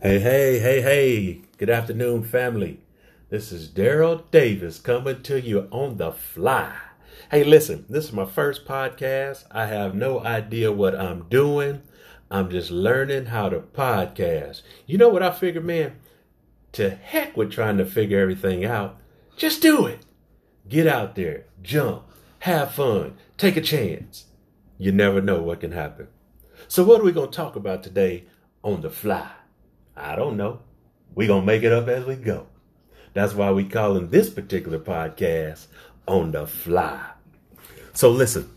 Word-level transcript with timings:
Hey, 0.00 0.20
hey, 0.20 0.60
hey, 0.60 0.80
hey. 0.80 1.40
Good 1.56 1.68
afternoon, 1.68 2.22
family. 2.22 2.78
This 3.30 3.50
is 3.50 3.68
Daryl 3.68 4.22
Davis 4.30 4.78
coming 4.78 5.22
to 5.22 5.40
you 5.40 5.66
on 5.72 5.96
the 5.96 6.12
fly. 6.12 6.72
Hey, 7.32 7.42
listen, 7.42 7.84
this 7.88 8.04
is 8.04 8.12
my 8.12 8.24
first 8.24 8.64
podcast. 8.64 9.46
I 9.50 9.66
have 9.66 9.96
no 9.96 10.20
idea 10.20 10.70
what 10.70 10.94
I'm 10.94 11.24
doing. 11.28 11.82
I'm 12.30 12.48
just 12.48 12.70
learning 12.70 13.26
how 13.26 13.48
to 13.48 13.58
podcast. 13.58 14.62
You 14.86 14.98
know 14.98 15.08
what 15.08 15.24
I 15.24 15.32
figured, 15.32 15.64
man? 15.64 15.96
To 16.74 16.90
heck 16.90 17.36
with 17.36 17.50
trying 17.50 17.78
to 17.78 17.84
figure 17.84 18.20
everything 18.20 18.64
out. 18.64 19.00
Just 19.36 19.62
do 19.62 19.84
it. 19.86 20.06
Get 20.68 20.86
out 20.86 21.16
there, 21.16 21.46
jump, 21.60 22.04
have 22.40 22.70
fun, 22.72 23.16
take 23.36 23.56
a 23.56 23.60
chance. 23.60 24.26
You 24.78 24.92
never 24.92 25.20
know 25.20 25.42
what 25.42 25.58
can 25.58 25.72
happen. 25.72 26.06
So, 26.68 26.84
what 26.84 27.00
are 27.00 27.04
we 27.04 27.10
going 27.10 27.32
to 27.32 27.36
talk 27.36 27.56
about 27.56 27.82
today 27.82 28.26
on 28.62 28.82
the 28.82 28.90
fly? 28.90 29.28
I 29.98 30.16
don't 30.16 30.36
know. 30.36 30.60
We're 31.14 31.28
going 31.28 31.42
to 31.42 31.46
make 31.46 31.62
it 31.62 31.72
up 31.72 31.88
as 31.88 32.04
we 32.04 32.14
go. 32.16 32.46
That's 33.14 33.34
why 33.34 33.50
we 33.50 33.64
calling 33.64 34.10
this 34.10 34.30
particular 34.30 34.78
podcast 34.78 35.66
on 36.06 36.32
the 36.32 36.46
fly. 36.46 37.10
So 37.92 38.10
listen, 38.10 38.48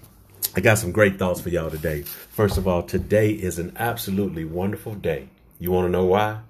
I 0.55 0.62
got 0.62 0.77
some 0.77 0.91
great 0.91 1.17
thoughts 1.17 1.41
for 1.41 1.50
y'all 1.50 1.70
today. 1.70 2.04
First 2.04 2.58
of 2.58 2.67
all, 2.67 2.84
today 2.84 3.31
is 3.31 3.58
an 3.58 3.73
absolutely 3.77 4.45
wonderful 4.45 4.95
day. 4.95 5.30
You 5.59 5.72
want 5.72 5.88
to 5.88 5.91
know 5.91 6.05
why? 6.05 6.41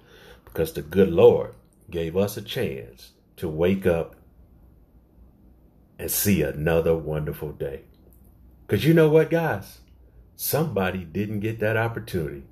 Because 0.45 0.73
the 0.73 0.81
good 0.81 1.09
Lord 1.09 1.53
gave 1.89 2.17
us 2.17 2.35
a 2.35 2.41
chance 2.41 3.11
to 3.37 3.47
wake 3.47 3.85
up 3.85 4.15
and 5.97 6.09
see 6.09 6.41
another 6.41 6.95
wonderful 6.95 7.51
day. 7.51 7.81
Because 8.65 8.85
you 8.85 8.93
know 8.93 9.09
what, 9.09 9.29
guys? 9.29 9.79
Somebody 10.35 11.03
didn't 11.03 11.41
get 11.41 11.59
that 11.59 11.77
opportunity. 11.77 12.43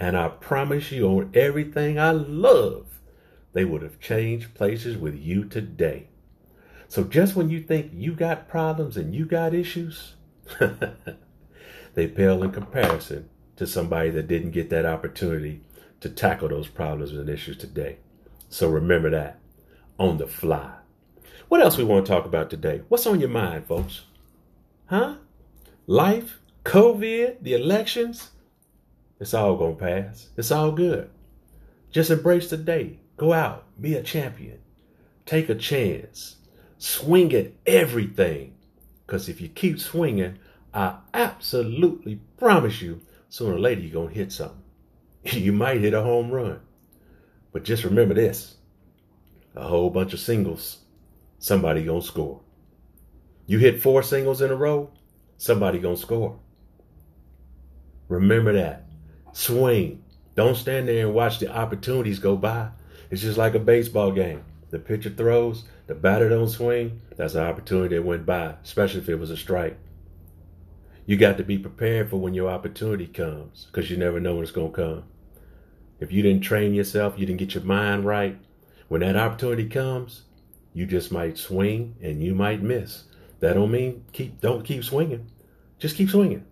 And 0.00 0.16
I 0.16 0.28
promise 0.28 0.90
you, 0.90 1.06
on 1.06 1.30
everything 1.34 1.98
I 1.98 2.12
love, 2.12 2.86
they 3.52 3.66
would 3.66 3.82
have 3.82 4.00
changed 4.00 4.54
places 4.54 4.96
with 4.96 5.14
you 5.14 5.44
today. 5.44 6.08
So 6.88 7.04
just 7.04 7.36
when 7.36 7.50
you 7.50 7.60
think 7.60 7.92
you 7.94 8.14
got 8.14 8.48
problems 8.48 8.96
and 8.96 9.14
you 9.14 9.26
got 9.26 9.52
issues, 9.52 10.14
they 11.94 12.06
pale 12.06 12.42
in 12.42 12.50
comparison 12.50 13.28
to 13.56 13.66
somebody 13.66 14.08
that 14.10 14.26
didn't 14.26 14.52
get 14.52 14.70
that 14.70 14.86
opportunity 14.86 15.60
to 16.00 16.08
tackle 16.08 16.48
those 16.48 16.68
problems 16.68 17.12
and 17.12 17.28
issues 17.28 17.58
today. 17.58 17.98
So 18.48 18.70
remember 18.70 19.10
that 19.10 19.38
on 19.98 20.16
the 20.16 20.26
fly. 20.26 20.72
What 21.48 21.60
else 21.60 21.76
we 21.76 21.84
want 21.84 22.06
to 22.06 22.10
talk 22.10 22.24
about 22.24 22.48
today? 22.48 22.80
What's 22.88 23.06
on 23.06 23.20
your 23.20 23.28
mind, 23.28 23.66
folks? 23.66 24.04
Huh? 24.86 25.16
Life, 25.86 26.40
COVID, 26.64 27.42
the 27.42 27.52
elections, 27.52 28.30
it's 29.20 29.34
all 29.34 29.56
going 29.56 29.76
to 29.76 29.84
pass. 29.84 30.30
It's 30.36 30.50
all 30.50 30.72
good. 30.72 31.10
Just 31.90 32.10
embrace 32.10 32.48
the 32.48 32.56
day. 32.56 33.00
Go 33.18 33.32
out, 33.34 33.66
be 33.78 33.94
a 33.94 34.02
champion. 34.02 34.58
Take 35.26 35.50
a 35.50 35.54
chance. 35.54 36.36
Swing 36.78 37.32
at 37.34 37.52
everything. 37.66 38.54
Because 39.06 39.28
if 39.28 39.40
you 39.40 39.48
keep 39.48 39.78
swinging, 39.78 40.38
I 40.72 40.96
absolutely 41.12 42.20
promise 42.38 42.80
you, 42.80 43.02
sooner 43.28 43.56
or 43.56 43.58
later 43.58 43.82
you're 43.82 43.92
going 43.92 44.08
to 44.08 44.14
hit 44.14 44.32
something. 44.32 44.56
You 45.24 45.52
might 45.52 45.82
hit 45.82 45.92
a 45.92 46.02
home 46.02 46.30
run. 46.30 46.60
But 47.52 47.64
just 47.64 47.84
remember 47.84 48.14
this 48.14 48.56
a 49.54 49.66
whole 49.66 49.90
bunch 49.90 50.14
of 50.14 50.20
singles, 50.20 50.78
somebody 51.38 51.84
going 51.84 52.00
to 52.00 52.06
score. 52.06 52.40
You 53.46 53.58
hit 53.58 53.82
four 53.82 54.02
singles 54.02 54.40
in 54.40 54.50
a 54.50 54.56
row, 54.56 54.90
somebody 55.36 55.80
going 55.80 55.96
to 55.96 56.00
score. 56.00 56.38
Remember 58.08 58.52
that. 58.54 58.86
Swing. 59.32 60.02
Don't 60.34 60.56
stand 60.56 60.88
there 60.88 61.06
and 61.06 61.14
watch 61.14 61.38
the 61.38 61.54
opportunities 61.54 62.18
go 62.18 62.36
by. 62.36 62.70
It's 63.10 63.22
just 63.22 63.38
like 63.38 63.54
a 63.54 63.60
baseball 63.60 64.12
game. 64.12 64.44
The 64.70 64.78
pitcher 64.78 65.10
throws, 65.10 65.64
the 65.86 65.94
batter 65.94 66.28
don't 66.28 66.48
swing. 66.48 67.00
That's 67.16 67.34
an 67.34 67.42
opportunity 67.42 67.96
that 67.96 68.04
went 68.04 68.24
by, 68.24 68.54
especially 68.62 69.00
if 69.00 69.08
it 69.08 69.16
was 69.16 69.30
a 69.30 69.36
strike. 69.36 69.76
You 71.06 71.16
got 71.16 71.38
to 71.38 71.42
be 71.42 71.58
prepared 71.58 72.08
for 72.08 72.18
when 72.18 72.34
your 72.34 72.48
opportunity 72.48 73.06
comes 73.06 73.66
because 73.66 73.90
you 73.90 73.96
never 73.96 74.20
know 74.20 74.34
when 74.34 74.44
it's 74.44 74.52
going 74.52 74.72
to 74.72 74.76
come. 74.76 75.04
If 75.98 76.12
you 76.12 76.22
didn't 76.22 76.42
train 76.42 76.72
yourself, 76.72 77.14
you 77.18 77.26
didn't 77.26 77.40
get 77.40 77.54
your 77.54 77.64
mind 77.64 78.04
right, 78.04 78.38
when 78.88 79.02
that 79.02 79.16
opportunity 79.16 79.68
comes, 79.68 80.22
you 80.72 80.86
just 80.86 81.12
might 81.12 81.36
swing 81.36 81.96
and 82.00 82.22
you 82.22 82.34
might 82.34 82.62
miss. 82.62 83.04
That 83.40 83.54
don't 83.54 83.70
mean 83.70 84.04
keep 84.12 84.40
don't 84.40 84.64
keep 84.64 84.84
swinging. 84.84 85.30
Just 85.78 85.96
keep 85.96 86.10
swinging. 86.10 86.44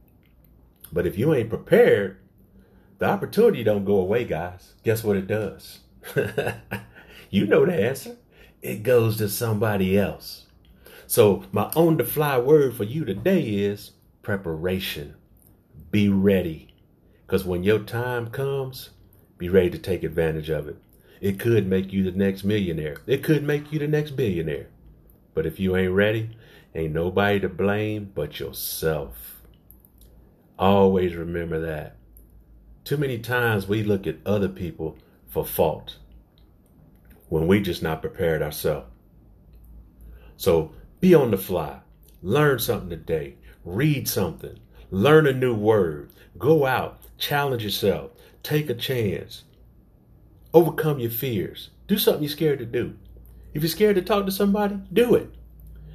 But 0.93 1.07
if 1.07 1.19
you 1.19 1.35
ain't 1.35 1.51
prepared, 1.51 2.19
the 2.99 3.07
opportunity 3.07 3.63
don't 3.63 3.85
go 3.85 3.97
away, 3.97 4.25
guys. 4.25 4.75
Guess 4.85 5.05
what 5.05 5.17
it 5.17 5.27
does? 5.27 5.81
you 7.31 7.47
know 7.47 7.65
the 7.65 7.75
answer. 7.75 8.17
It 8.61 8.83
goes 8.83 9.17
to 9.19 9.29
somebody 9.29 9.99
else. 9.99 10.47
So 11.07 11.45
my 11.53 11.65
on 11.75 11.97
the 11.97 12.05
fly 12.05 12.39
word 12.39 12.75
for 12.77 12.85
you 12.85 13.05
today 13.05 13.43
is 13.43 13.93
preparation. 14.23 15.15
Be 15.91 16.09
ready. 16.09 16.75
Because 17.27 17.45
when 17.45 17.63
your 17.63 17.79
time 17.81 18.29
comes, 18.29 18.91
be 19.37 19.49
ready 19.49 19.71
to 19.71 19.79
take 19.79 20.03
advantage 20.03 20.51
of 20.51 20.67
it. 20.67 20.77
It 21.21 21.39
could 21.39 21.67
make 21.67 21.93
you 21.93 22.05
the 22.05 22.17
next 22.17 22.45
millionaire. 22.45 22.99
It 23.07 23.23
could 23.23 23.43
make 23.43 23.73
you 23.73 23.79
the 23.79 23.89
next 23.89 24.13
billionaire. 24.13 24.69
But 25.35 25.47
if 25.47 25.61
you 25.61 25.77
ain't 25.77 25.93
ready, 25.93 26.37
ain't 26.75 26.95
nobody 26.95 27.41
to 27.41 27.49
blame 27.49 28.11
but 28.15 28.41
yourself. 28.41 29.43
Always 30.59 31.15
remember 31.15 31.61
that. 31.61 31.98
Too 32.85 32.97
many 32.97 33.19
times 33.19 33.69
we 33.69 33.83
look 33.83 34.07
at 34.07 34.17
other 34.25 34.49
people 34.49 34.97
for 35.27 35.45
fault 35.45 35.97
when 37.29 37.47
we 37.47 37.61
just 37.61 37.83
not 37.83 38.01
prepared 38.01 38.43
ourselves. 38.43 38.87
So 40.37 40.73
be 41.01 41.15
on 41.15 41.31
the 41.31 41.37
fly. 41.37 41.81
Learn 42.23 42.59
something 42.59 42.91
today. 42.91 43.37
Read 43.65 44.09
something. 44.09 44.59
Learn 44.91 45.27
a 45.27 45.33
new 45.33 45.55
word. 45.55 46.11
Go 46.39 46.65
out. 46.65 47.01
Challenge 47.19 47.63
yourself. 47.63 48.13
Take 48.43 48.71
a 48.71 48.75
chance. 48.75 49.45
Overcome 50.55 51.01
your 51.01 51.11
fears. 51.11 51.71
Do 51.87 51.99
something 51.99 52.23
you're 52.23 52.31
scared 52.31 52.59
to 52.61 52.67
do. 52.67 52.97
If 53.53 53.63
you're 53.63 53.69
scared 53.69 53.97
to 53.97 54.03
talk 54.03 54.25
to 54.27 54.33
somebody, 54.33 54.79
do 54.93 55.15
it. 55.15 55.35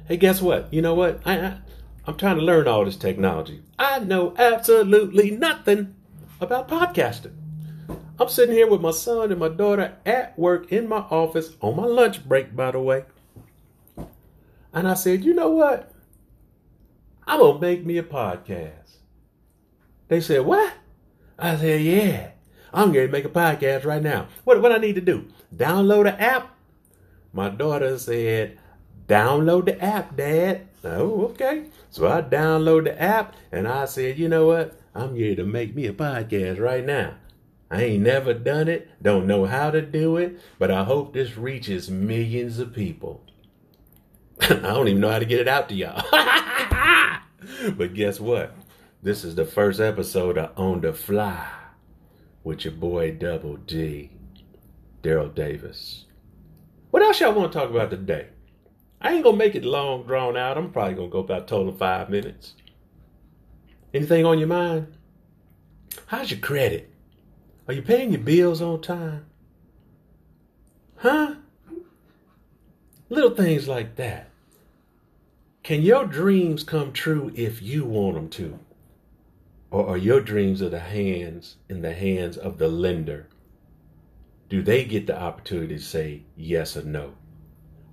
Hey, 0.06 0.16
guess 0.16 0.40
what? 0.40 0.72
You 0.72 0.82
know 0.82 0.94
what? 0.94 1.20
I, 1.24 1.38
I 1.38 1.58
I'm 2.06 2.16
trying 2.16 2.36
to 2.36 2.42
learn 2.42 2.68
all 2.68 2.84
this 2.84 2.96
technology. 2.96 3.62
I 3.78 4.00
know 4.00 4.34
absolutely 4.38 5.30
nothing 5.30 5.94
about 6.40 6.68
podcasting. 6.68 7.34
I'm 8.18 8.28
sitting 8.28 8.54
here 8.54 8.68
with 8.68 8.80
my 8.80 8.92
son 8.92 9.30
and 9.30 9.40
my 9.40 9.48
daughter 9.48 9.96
at 10.06 10.38
work 10.38 10.70
in 10.70 10.88
my 10.88 10.98
office 10.98 11.56
on 11.60 11.76
my 11.76 11.84
lunch 11.84 12.26
break, 12.26 12.54
by 12.54 12.70
the 12.70 12.80
way. 12.80 13.04
And 14.72 14.88
I 14.88 14.94
said, 14.94 15.24
you 15.24 15.34
know 15.34 15.50
what? 15.50 15.92
I'm 17.26 17.40
going 17.40 17.54
to 17.54 17.60
make 17.60 17.84
me 17.84 17.98
a 17.98 18.02
podcast. 18.02 18.96
They 20.08 20.20
said, 20.20 20.44
what? 20.44 20.74
I 21.38 21.56
said, 21.56 21.80
yeah. 21.80 22.30
I'm 22.72 22.92
going 22.92 23.06
to 23.06 23.12
make 23.12 23.24
a 23.24 23.28
podcast 23.28 23.84
right 23.84 24.02
now. 24.02 24.28
What, 24.44 24.60
what 24.60 24.72
I 24.72 24.78
need 24.78 24.96
to 24.96 25.00
do? 25.00 25.26
Download 25.54 26.08
an 26.08 26.20
app? 26.20 26.54
My 27.32 27.48
daughter 27.48 27.98
said, 27.98 28.58
download 29.06 29.66
the 29.66 29.82
app, 29.82 30.16
Dad. 30.16 30.68
Oh, 30.84 31.26
okay. 31.26 31.66
So 31.90 32.08
I 32.08 32.22
download 32.22 32.84
the 32.84 33.00
app 33.00 33.34
and 33.52 33.66
I 33.66 33.84
said, 33.86 34.18
you 34.18 34.28
know 34.28 34.46
what? 34.46 34.78
I'm 34.94 35.14
here 35.14 35.34
to 35.36 35.44
make 35.44 35.74
me 35.74 35.86
a 35.86 35.92
podcast 35.92 36.60
right 36.60 36.84
now. 36.84 37.14
I 37.70 37.82
ain't 37.82 38.04
never 38.04 38.34
done 38.34 38.68
it, 38.68 38.88
don't 39.02 39.26
know 39.26 39.46
how 39.46 39.70
to 39.70 39.82
do 39.82 40.16
it, 40.16 40.38
but 40.58 40.70
I 40.70 40.84
hope 40.84 41.12
this 41.12 41.36
reaches 41.36 41.90
millions 41.90 42.58
of 42.58 42.72
people. 42.72 43.22
I 44.40 44.54
don't 44.54 44.88
even 44.88 45.00
know 45.00 45.10
how 45.10 45.18
to 45.18 45.24
get 45.24 45.40
it 45.40 45.48
out 45.48 45.68
to 45.70 45.74
y'all. 45.74 46.04
but 47.76 47.94
guess 47.94 48.20
what? 48.20 48.54
This 49.02 49.24
is 49.24 49.34
the 49.34 49.44
first 49.44 49.80
episode 49.80 50.38
of 50.38 50.58
On 50.58 50.80
the 50.80 50.92
Fly 50.92 51.48
with 52.44 52.64
your 52.64 52.74
boy 52.74 53.12
Double 53.12 53.56
D, 53.56 54.10
Daryl 55.02 55.34
Davis. 55.34 56.04
What 56.90 57.02
else 57.02 57.20
y'all 57.20 57.32
want 57.32 57.52
to 57.52 57.58
talk 57.58 57.70
about 57.70 57.90
today? 57.90 58.28
I 59.04 59.12
ain't 59.12 59.22
gonna 59.22 59.36
make 59.36 59.54
it 59.54 59.66
long 59.66 60.04
drawn 60.04 60.34
out. 60.34 60.56
I'm 60.56 60.72
probably 60.72 60.94
gonna 60.94 61.08
go 61.08 61.18
about 61.18 61.42
a 61.42 61.46
total 61.46 61.74
five 61.74 62.08
minutes. 62.08 62.54
Anything 63.92 64.24
on 64.24 64.38
your 64.38 64.48
mind? 64.48 64.96
How's 66.06 66.30
your 66.30 66.40
credit? 66.40 66.90
Are 67.68 67.74
you 67.74 67.82
paying 67.82 68.12
your 68.12 68.22
bills 68.22 68.62
on 68.62 68.80
time? 68.80 69.26
Huh? 70.96 71.34
Little 73.10 73.34
things 73.34 73.68
like 73.68 73.96
that. 73.96 74.30
Can 75.62 75.82
your 75.82 76.06
dreams 76.06 76.64
come 76.64 76.90
true 76.90 77.30
if 77.34 77.60
you 77.60 77.84
want 77.84 78.14
them 78.14 78.30
to? 78.30 78.58
Or 79.70 79.86
are 79.86 79.98
your 79.98 80.22
dreams 80.22 80.62
of 80.62 80.70
the 80.70 80.80
hands 80.80 81.56
in 81.68 81.82
the 81.82 81.92
hands 81.92 82.38
of 82.38 82.56
the 82.56 82.68
lender? 82.68 83.28
Do 84.48 84.62
they 84.62 84.86
get 84.86 85.06
the 85.06 85.20
opportunity 85.20 85.76
to 85.76 85.82
say 85.82 86.22
yes 86.36 86.74
or 86.74 86.84
no? 86.84 87.12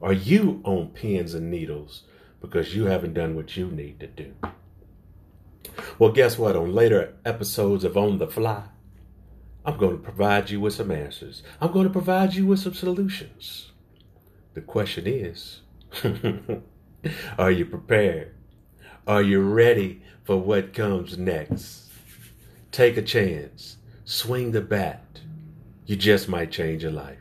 Are 0.02 0.14
you 0.14 0.62
on 0.64 0.90
pins 0.90 1.34
and 1.36 1.52
needles 1.52 2.04
because 2.42 2.76
you 2.76 2.86
haven't 2.86 3.14
done 3.14 3.36
what 3.36 3.56
you 3.56 3.68
need 3.68 4.00
to 4.00 4.08
do? 4.08 4.34
Well, 6.00 6.12
guess 6.12 6.40
what? 6.40 6.56
On 6.56 6.74
later 6.74 7.14
episodes 7.24 7.84
of 7.84 7.96
On 7.96 8.18
the 8.18 8.28
Fly, 8.28 8.64
I'm 9.64 9.78
going 9.78 9.98
to 9.98 10.04
provide 10.04 10.50
you 10.50 10.60
with 10.60 10.74
some 10.74 10.90
answers. 10.90 11.44
I'm 11.60 11.72
going 11.72 11.86
to 11.86 11.94
provide 11.94 12.34
you 12.34 12.48
with 12.48 12.60
some 12.60 12.74
solutions. 12.74 13.72
The 14.56 14.62
question 14.62 15.06
is 15.06 15.62
Are 17.38 17.52
you 17.52 17.66
prepared? 17.66 18.34
Are 19.08 19.22
you 19.22 19.42
ready 19.42 20.02
for 20.24 20.38
what 20.38 20.74
comes 20.74 21.18
next? 21.18 21.90
Take 22.72 22.98
a 22.98 23.02
chance. 23.02 23.78
Swing 24.04 24.52
the 24.52 24.62
bat. 24.62 25.20
You 25.86 25.96
just 25.96 26.28
might 26.28 26.52
change 26.52 26.84
your 26.84 26.92
life. 26.92 27.21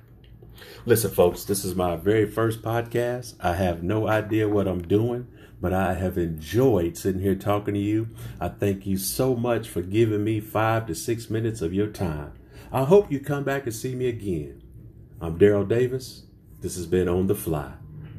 Listen, 0.91 1.13
folks, 1.13 1.45
this 1.45 1.65
is 1.65 1.77
my 1.77 1.95
very 1.95 2.29
first 2.29 2.63
podcast. 2.63 3.35
I 3.39 3.55
have 3.55 3.85
no 3.85 4.09
idea 4.09 4.49
what 4.49 4.67
I'm 4.67 4.83
doing, 4.83 5.29
but 5.61 5.73
I 5.73 5.95
have 5.95 6.19
enjoyed 6.19 6.97
sitting 6.97 7.21
here 7.21 7.37
talking 7.37 7.75
to 7.75 7.81
you. 7.81 8.09
I 8.41 8.49
thank 8.49 8.87
you 8.87 8.99
so 8.99 9.37
much 9.37 9.69
for 9.69 9.83
giving 9.83 10.25
me 10.25 10.41
five 10.41 10.89
to 10.89 10.97
six 10.97 11.31
minutes 11.31 11.63
of 11.63 11.73
your 11.73 11.87
time. 11.87 12.33
I 12.73 12.83
hope 12.83 13.13
you 13.13 13.21
come 13.21 13.45
back 13.45 13.67
and 13.67 13.73
see 13.73 13.95
me 13.95 14.09
again. 14.09 14.65
I'm 15.21 15.39
Daryl 15.39 15.69
Davis. 15.69 16.25
This 16.61 16.75
has 16.75 16.87
been 16.87 17.09
On 17.09 17.29
the 17.29 17.37
Fly. 17.37 17.71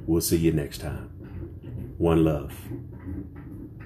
We'll 0.08 0.22
see 0.22 0.38
you 0.38 0.54
next 0.54 0.78
time. 0.78 1.10
One 1.98 2.24
love. 2.24 2.54